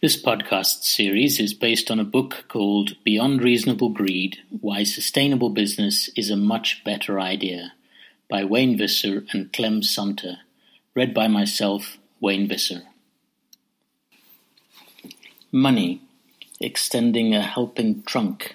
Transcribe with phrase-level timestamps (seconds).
[0.00, 6.08] This podcast series is based on a book called Beyond Reasonable Greed Why Sustainable Business
[6.14, 7.72] is a Much Better Idea
[8.30, 10.36] by Wayne Visser and Clem Sunter,
[10.94, 12.82] read by myself, Wayne Visser.
[15.50, 16.00] Money,
[16.60, 18.54] extending a helping trunk.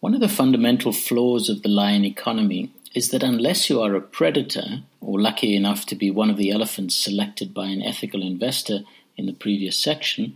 [0.00, 4.00] One of the fundamental flaws of the lion economy is that unless you are a
[4.00, 8.84] predator, or lucky enough to be one of the elephants selected by an ethical investor
[9.16, 10.34] in the previous section,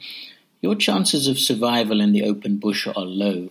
[0.61, 3.51] your chances of survival in the open bush are low.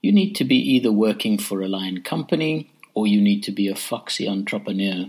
[0.00, 3.68] You need to be either working for a lion company or you need to be
[3.68, 5.06] a foxy entrepreneur.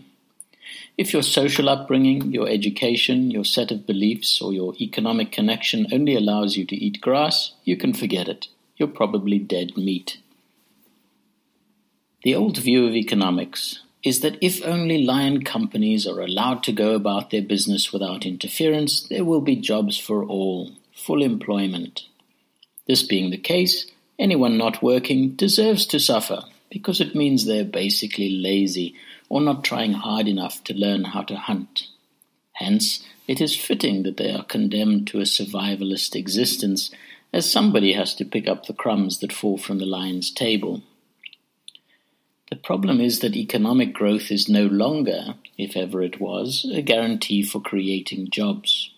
[0.97, 6.15] If your social upbringing, your education, your set of beliefs, or your economic connection only
[6.15, 8.47] allows you to eat grass, you can forget it.
[8.77, 10.19] You're probably dead meat.
[12.23, 16.93] The old view of economics is that if only lion companies are allowed to go
[16.93, 22.01] about their business without interference, there will be jobs for all, full employment.
[22.85, 28.29] This being the case, anyone not working deserves to suffer because it means they're basically
[28.29, 28.95] lazy
[29.29, 31.87] or not trying hard enough to learn how to hunt.
[32.53, 36.91] Hence, it is fitting that they are condemned to a survivalist existence,
[37.31, 40.83] as somebody has to pick up the crumbs that fall from the lion's table.
[42.63, 47.59] Problem is that economic growth is no longer, if ever it was, a guarantee for
[47.59, 48.89] creating jobs.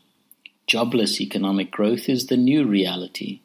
[0.68, 3.42] Jobless economic growth is the new reality.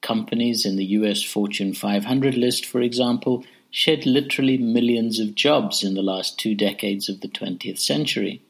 [0.00, 5.94] Companies in the US Fortune 500 list, for example, shed literally millions of jobs in
[5.94, 8.42] the last two decades of the 20th century.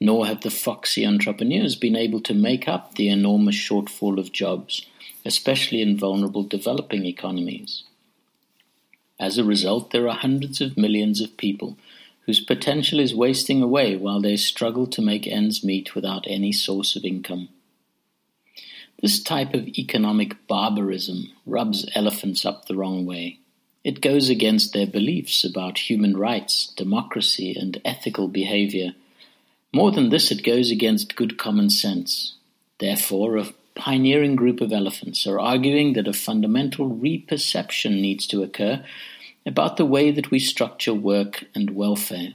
[0.00, 4.86] Nor have the foxy entrepreneurs been able to make up the enormous shortfall of jobs,
[5.24, 7.84] especially in vulnerable developing economies.
[9.20, 11.76] As a result, there are hundreds of millions of people
[12.24, 16.96] whose potential is wasting away while they struggle to make ends meet without any source
[16.96, 17.50] of income.
[19.02, 23.38] This type of economic barbarism rubs elephants up the wrong way.
[23.84, 28.94] It goes against their beliefs about human rights, democracy, and ethical behavior.
[29.72, 32.34] More than this, it goes against good common sense.
[32.78, 38.84] Therefore, a pioneering group of elephants are arguing that a fundamental reperception needs to occur
[39.46, 42.34] about the way that we structure work and welfare.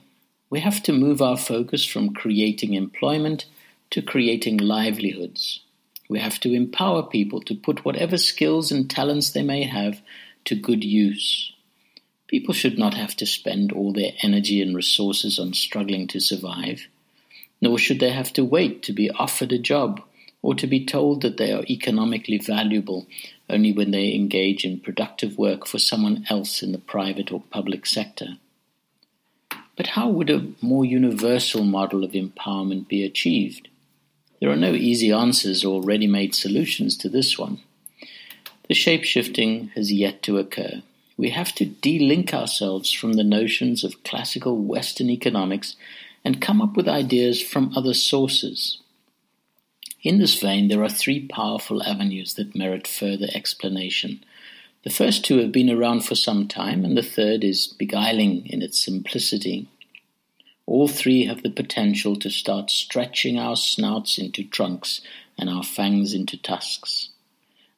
[0.50, 3.46] We have to move our focus from creating employment
[3.92, 5.62] to creating livelihoods.
[6.10, 10.02] We have to empower people to put whatever skills and talents they may have
[10.46, 11.52] to good use.
[12.28, 16.88] People should not have to spend all their energy and resources on struggling to survive,
[17.62, 20.02] nor should they have to wait to be offered a job
[20.46, 23.08] or to be told that they are economically valuable
[23.50, 27.84] only when they engage in productive work for someone else in the private or public
[27.88, 28.28] sector.
[29.76, 33.70] But how would a more universal model of empowerment be achieved?
[34.40, 37.62] There are no easy answers or ready made solutions to this one.
[38.68, 40.84] The shape shifting has yet to occur.
[41.18, 45.76] We have to de-link ourselves from the notions of classical Western economics
[46.24, 48.78] and come up with ideas from other sources.
[50.06, 54.24] In this vein, there are three powerful avenues that merit further explanation.
[54.84, 58.62] The first two have been around for some time, and the third is beguiling in
[58.62, 59.68] its simplicity.
[60.68, 65.02] All three have the potential to start stretching our snouts into trunks
[65.40, 67.10] and our fangs into tusks.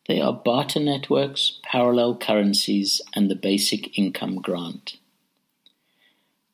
[0.09, 4.97] They are barter networks, parallel currencies, and the basic income grant.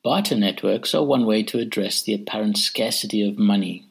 [0.04, 3.88] Barter networks are one way to address the apparent scarcity of money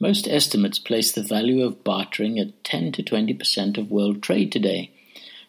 [0.00, 4.50] most estimates place the value of bartering at 10 to 20 percent of world trade
[4.50, 4.90] today,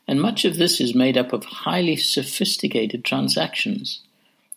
[0.07, 4.01] and much of this is made up of highly sophisticated transactions.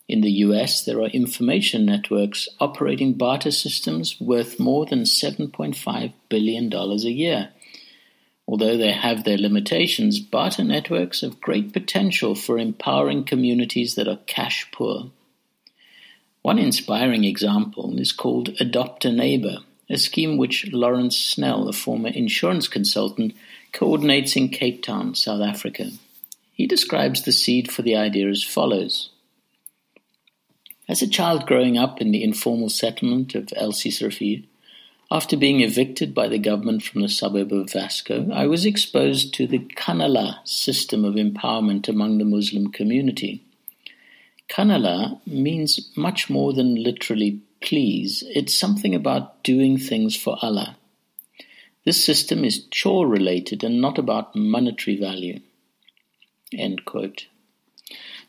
[0.07, 6.73] In the US, there are information networks operating barter systems worth more than $7.5 billion
[6.73, 7.49] a year.
[8.47, 14.19] Although they have their limitations, barter networks have great potential for empowering communities that are
[14.25, 15.11] cash poor.
[16.41, 19.57] One inspiring example is called Adopt a Neighbor,
[19.89, 23.33] a scheme which Lawrence Snell, a former insurance consultant,
[23.73, 25.91] coordinates in Cape Town, South Africa.
[26.53, 29.09] He describes the seed for the idea as follows.
[30.87, 34.45] As a child growing up in the informal settlement of El Sisrafid,
[35.11, 39.47] after being evicted by the government from the suburb of Vasco, I was exposed to
[39.47, 43.43] the Kanala system of empowerment among the Muslim community.
[44.49, 50.77] Kanala means much more than literally please, it's something about doing things for Allah.
[51.85, 55.39] This system is chore related and not about monetary value.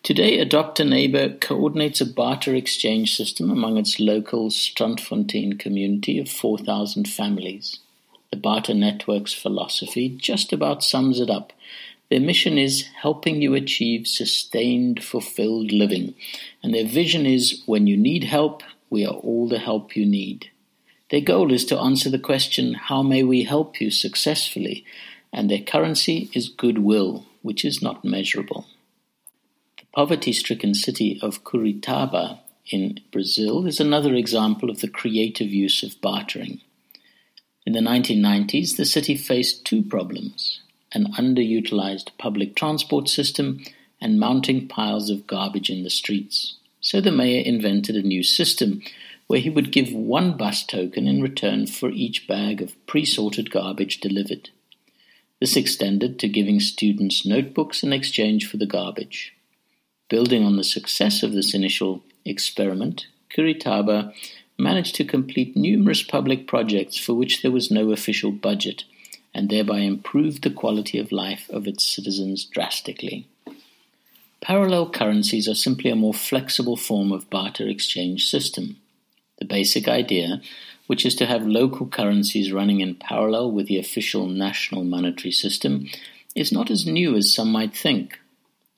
[0.02, 6.28] Today, Adopt a Neighbor coordinates a barter exchange system among its local Strandfontein community of
[6.28, 7.80] 4,000 families.
[8.30, 11.52] The Barter Network's philosophy just about sums it up.
[12.08, 16.14] Their mission is helping you achieve sustained, fulfilled living,
[16.62, 20.50] and their vision is when you need help, we are all the help you need.
[21.10, 24.84] Their goal is to answer the question, How may we help you successfully?
[25.32, 28.66] And their currency is goodwill, which is not measurable
[29.78, 32.40] The poverty-stricken city of Curitiba
[32.70, 36.60] in Brazil is another example of the creative use of bartering.
[37.66, 40.60] In the 1990s, the city faced two problems
[40.92, 43.62] an underutilized public transport system
[44.00, 46.56] and mounting piles of garbage in the streets.
[46.90, 48.82] So the mayor invented a new system
[49.28, 53.52] where he would give one bus token in return for each bag of pre sorted
[53.52, 54.50] garbage delivered.
[55.38, 59.32] This extended to giving students notebooks in exchange for the garbage.
[60.08, 64.12] Building on the success of this initial experiment, Curitiba
[64.58, 68.82] managed to complete numerous public projects for which there was no official budget,
[69.32, 73.28] and thereby improved the quality of life of its citizens drastically.
[74.40, 78.76] Parallel currencies are simply a more flexible form of barter exchange system.
[79.38, 80.40] The basic idea,
[80.86, 85.88] which is to have local currencies running in parallel with the official national monetary system,
[86.34, 88.18] is not as new as some might think.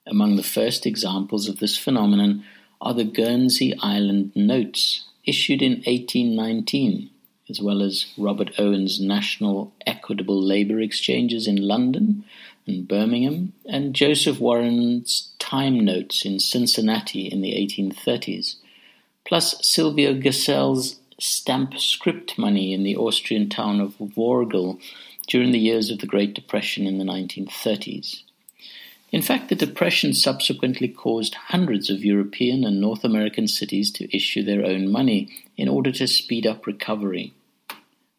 [0.06, 2.44] Among the first examples of this phenomenon
[2.80, 7.08] are the Guernsey Island Notes, issued in 1819,
[7.48, 12.24] as well as Robert Owen's National Equitable Labour Exchanges in London
[12.66, 18.56] and Birmingham, and Joseph Warren's Time Notes in Cincinnati in the 1830s,
[19.24, 24.80] plus Silvio Gesell's stamp script money in the Austrian town of Wörgl
[25.28, 28.22] during the years of the Great Depression in the 1930s.
[29.12, 34.42] In fact, the Depression subsequently caused hundreds of European and North American cities to issue
[34.42, 37.34] their own money in order to speed up recovery.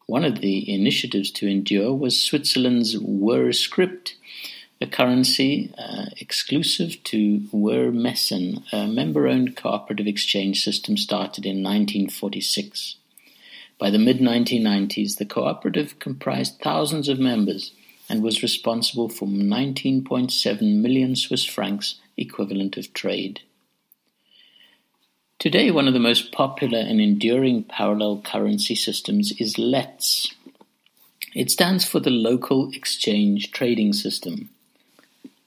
[0.06, 4.16] One of the initiatives to endure was Switzerland's WIR script,
[4.84, 11.62] a currency uh, exclusive to WIR Messen, a member owned cooperative exchange system started in
[11.62, 12.96] 1946.
[13.78, 17.72] By the mid 1990s, the cooperative comprised thousands of members
[18.10, 23.40] and was responsible for 19.7 million Swiss francs equivalent of trade.
[25.38, 30.34] Today, one of the most popular and enduring parallel currency systems is LETS.
[31.34, 34.50] It stands for the Local Exchange Trading System.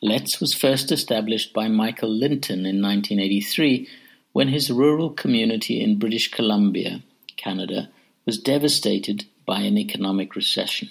[0.01, 3.87] LETS was first established by Michael Linton in 1983
[4.31, 7.01] when his rural community in British Columbia,
[7.35, 7.89] Canada,
[8.23, 10.89] was devastated by an economic recession.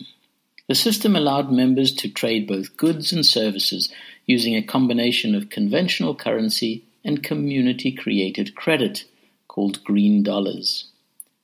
[0.67, 3.93] The system allowed members to trade both goods and services
[4.27, 9.05] using a combination of conventional currency and community-created credit,
[9.47, 10.89] called green dollars.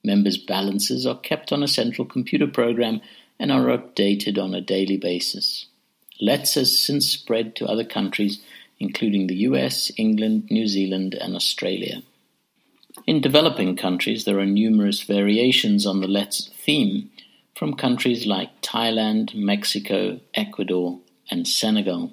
[0.02, 3.00] Members' balances are kept on a central computer program
[3.38, 5.66] and are updated on a daily basis.
[6.22, 8.40] LETS has since spread to other countries,
[8.78, 12.02] including the US, England, New Zealand, and Australia.
[13.08, 17.10] In developing countries, there are numerous variations on the LETS theme,
[17.56, 22.12] from countries like Thailand, Mexico, Ecuador, and Senegal.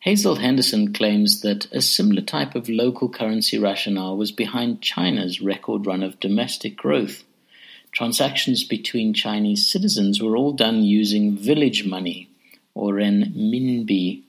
[0.00, 5.86] Hazel Henderson claims that a similar type of local currency rationale was behind China's record
[5.86, 7.22] run of domestic growth.
[7.92, 12.30] Transactions between Chinese citizens were all done using village money,
[12.76, 14.22] or renminbi,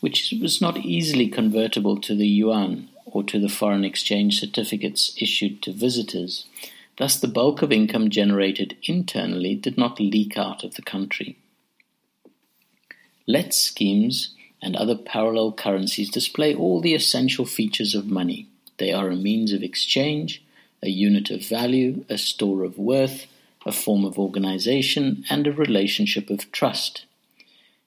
[0.00, 5.62] which was not easily convertible to the yuan or to the foreign exchange certificates issued
[5.62, 6.46] to visitors,
[6.96, 11.36] Thus the bulk of income generated internally did not leak out of the country.
[13.26, 18.48] LETS schemes and other parallel currencies display all the essential features of money.
[18.78, 20.42] They are a means of exchange,
[20.82, 23.26] a unit of value, a store of worth,
[23.66, 27.06] a form of organization, and a relationship of trust.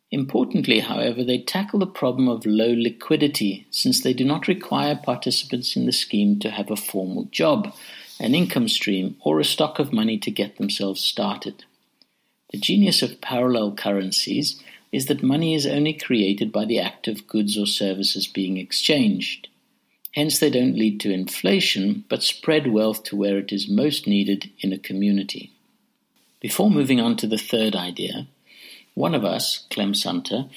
[0.10, 5.76] Importantly, however, they tackle the problem of low liquidity since they do not require participants
[5.76, 7.76] in the scheme to have a formal job,
[8.20, 11.66] an income stream, or a stock of money to get themselves started.
[12.52, 14.62] The genius of parallel currencies
[14.94, 19.50] is that money is only created by the act of goods or services being exchanged.
[20.14, 24.50] Hence, they don't lead to inflation, but spread wealth to where it is most needed
[24.62, 25.52] in a community.
[26.40, 28.28] Before moving on to the third idea,
[28.98, 30.50] one of us, Clem Sunter,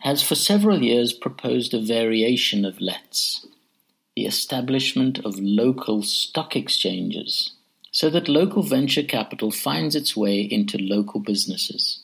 [0.00, 3.46] has for several years proposed a variation of LETS,
[4.14, 7.52] the establishment of local stock exchanges
[7.90, 12.00] so that local venture capital finds its way into local businesses.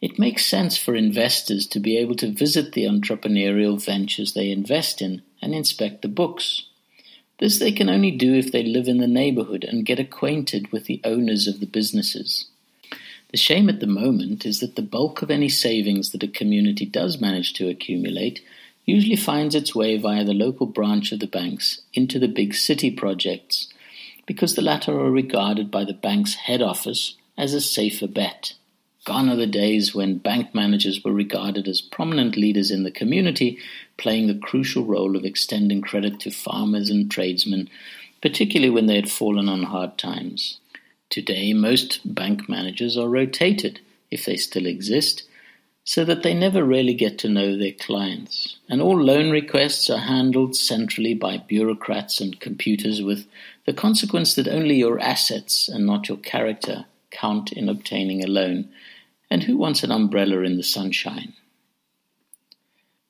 [0.00, 5.02] It makes sense for investors to be able to visit the entrepreneurial ventures they invest
[5.02, 6.68] in and inspect the books.
[7.40, 10.84] This they can only do if they live in the neighborhood and get acquainted with
[10.84, 12.51] the owners of the businesses.
[13.32, 16.84] The shame at the moment is that the bulk of any savings that a community
[16.84, 18.44] does manage to accumulate
[18.84, 22.90] usually finds its way via the local branch of the banks into the big city
[22.90, 23.68] projects,
[24.26, 28.52] because the latter are regarded by the bank's head office as a safer bet.
[29.06, 33.58] Gone are the days when bank managers were regarded as prominent leaders in the community,
[33.96, 37.70] playing the crucial role of extending credit to farmers and tradesmen,
[38.20, 40.60] particularly when they had fallen on hard times.
[41.12, 45.24] Today, most bank managers are rotated, if they still exist,
[45.84, 48.56] so that they never really get to know their clients.
[48.66, 53.26] And all loan requests are handled centrally by bureaucrats and computers, with
[53.66, 58.70] the consequence that only your assets and not your character count in obtaining a loan.
[59.30, 61.34] And who wants an umbrella in the sunshine?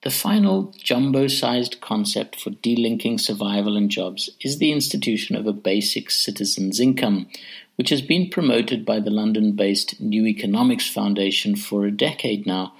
[0.03, 5.53] The final jumbo sized concept for delinking survival and jobs is the institution of a
[5.53, 7.29] basic citizen's income,
[7.77, 12.75] which has been promoted by the London based New Economics Foundation for a decade now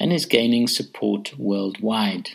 [0.00, 2.30] and is gaining support worldwide.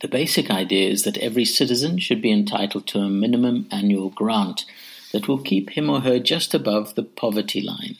[0.00, 4.66] The basic idea is that every citizen should be entitled to a minimum annual grant
[5.12, 7.96] that will keep him or her just above the poverty line.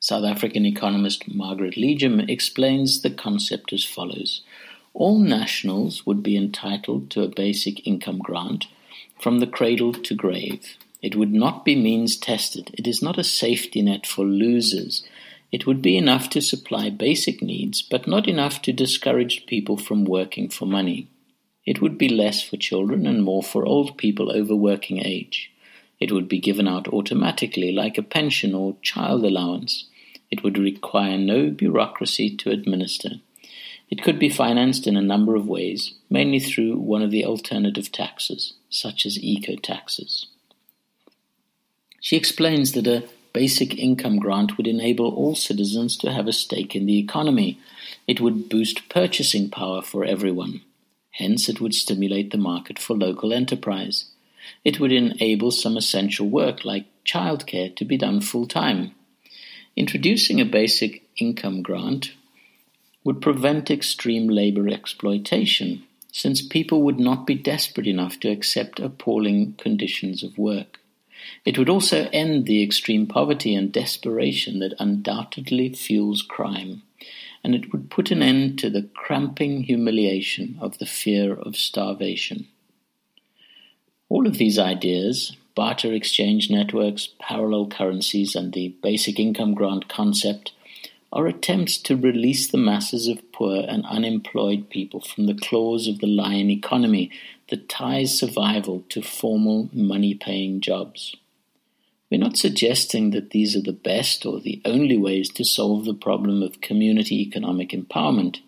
[0.00, 4.42] South African economist Margaret Legum explains the concept as follows
[4.94, 8.66] All nationals would be entitled to a basic income grant
[9.20, 10.76] from the cradle to grave.
[11.02, 12.70] It would not be means tested.
[12.74, 15.04] It is not a safety net for losers.
[15.50, 20.04] It would be enough to supply basic needs, but not enough to discourage people from
[20.04, 21.08] working for money.
[21.66, 25.50] It would be less for children and more for old people over working age.
[26.00, 29.86] It would be given out automatically, like a pension or child allowance.
[30.30, 33.20] It would require no bureaucracy to administer.
[33.90, 37.92] It could be financed in a number of ways, mainly through one of the alternative
[37.92, 40.26] taxes, such as eco taxes.
[42.02, 46.74] She explains that a basic income grant would enable all citizens to have a stake
[46.74, 47.60] in the economy.
[48.08, 50.62] It would boost purchasing power for everyone.
[51.12, 54.06] Hence, it would stimulate the market for local enterprise.
[54.64, 58.96] It would enable some essential work, like childcare, to be done full time.
[59.76, 62.14] Introducing a basic income grant
[63.04, 69.52] would prevent extreme labor exploitation, since people would not be desperate enough to accept appalling
[69.52, 70.80] conditions of work.
[71.44, 76.82] It would also end the extreme poverty and desperation that undoubtedly fuels crime,
[77.42, 82.48] and it would put an end to the cramping humiliation of the fear of starvation.
[84.08, 90.52] All of these ideas, barter exchange networks, parallel currencies, and the basic income grant concept,
[91.12, 95.98] are attempts to release the masses of poor and unemployed people from the claws of
[95.98, 97.10] the lion economy
[97.50, 101.14] that ties survival to formal money paying jobs.
[102.10, 105.94] We're not suggesting that these are the best or the only ways to solve the
[105.94, 108.40] problem of community economic empowerment.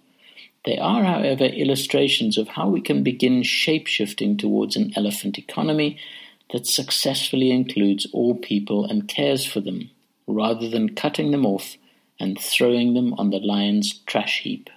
[0.65, 5.99] They are, however, illustrations of how we can begin shape-shifting towards an elephant economy
[6.53, 9.91] that successfully includes all people and cares for them,
[10.27, 11.77] rather than cutting them off
[12.21, 14.71] and throwing them on the lion's trash heap.